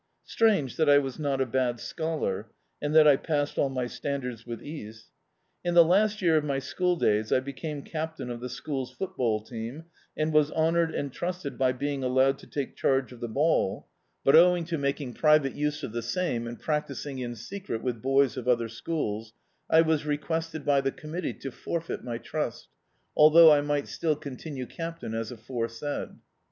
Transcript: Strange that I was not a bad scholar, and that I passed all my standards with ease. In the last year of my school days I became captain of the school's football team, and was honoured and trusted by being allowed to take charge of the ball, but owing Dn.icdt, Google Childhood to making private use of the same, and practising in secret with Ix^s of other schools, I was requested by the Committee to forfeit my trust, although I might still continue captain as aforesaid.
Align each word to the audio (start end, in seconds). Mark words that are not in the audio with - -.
Strange 0.23 0.77
that 0.77 0.89
I 0.89 0.97
was 0.97 1.19
not 1.19 1.39
a 1.41 1.45
bad 1.45 1.79
scholar, 1.79 2.47
and 2.81 2.95
that 2.95 3.07
I 3.07 3.17
passed 3.17 3.59
all 3.59 3.69
my 3.69 3.85
standards 3.85 4.47
with 4.47 4.59
ease. 4.63 5.11
In 5.63 5.75
the 5.75 5.85
last 5.85 6.23
year 6.23 6.37
of 6.37 6.43
my 6.43 6.57
school 6.57 6.95
days 6.95 7.31
I 7.31 7.39
became 7.39 7.83
captain 7.83 8.31
of 8.31 8.39
the 8.39 8.49
school's 8.49 8.91
football 8.91 9.41
team, 9.43 9.83
and 10.17 10.33
was 10.33 10.51
honoured 10.53 10.95
and 10.95 11.13
trusted 11.13 11.55
by 11.55 11.73
being 11.73 12.03
allowed 12.03 12.39
to 12.39 12.47
take 12.47 12.75
charge 12.75 13.11
of 13.11 13.19
the 13.19 13.27
ball, 13.27 13.85
but 14.23 14.35
owing 14.35 14.63
Dn.icdt, 14.63 14.65
Google 14.65 14.65
Childhood 14.65 14.67
to 14.69 14.77
making 14.79 15.13
private 15.13 15.53
use 15.53 15.83
of 15.83 15.91
the 15.91 16.01
same, 16.01 16.47
and 16.47 16.59
practising 16.59 17.19
in 17.19 17.35
secret 17.35 17.83
with 17.83 18.01
Ix^s 18.01 18.37
of 18.37 18.47
other 18.47 18.69
schools, 18.69 19.33
I 19.69 19.81
was 19.81 20.07
requested 20.07 20.65
by 20.65 20.81
the 20.81 20.91
Committee 20.91 21.35
to 21.35 21.51
forfeit 21.51 22.03
my 22.03 22.17
trust, 22.17 22.69
although 23.15 23.51
I 23.51 23.61
might 23.61 23.87
still 23.87 24.15
continue 24.15 24.65
captain 24.65 25.13
as 25.13 25.31
aforesaid. 25.31 26.15